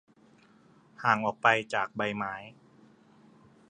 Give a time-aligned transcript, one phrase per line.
[1.03, 2.33] ห่างออกไปจากใบไม้